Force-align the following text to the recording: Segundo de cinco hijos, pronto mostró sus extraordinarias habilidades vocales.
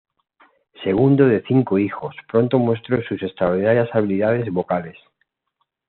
Segundo 0.83 1.27
de 1.27 1.43
cinco 1.47 1.77
hijos, 1.77 2.15
pronto 2.27 2.57
mostró 2.57 3.03
sus 3.03 3.21
extraordinarias 3.21 3.87
habilidades 3.93 4.51
vocales. 4.51 4.97